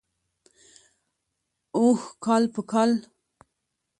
[1.75, 2.91] اوح کال په کال.